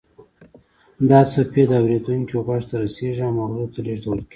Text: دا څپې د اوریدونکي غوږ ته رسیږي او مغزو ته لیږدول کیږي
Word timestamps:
دا 1.09 1.19
څپې 1.31 1.63
د 1.67 1.71
اوریدونکي 1.81 2.35
غوږ 2.45 2.63
ته 2.69 2.75
رسیږي 2.83 3.21
او 3.27 3.31
مغزو 3.37 3.65
ته 3.73 3.79
لیږدول 3.85 4.19
کیږي 4.21 4.27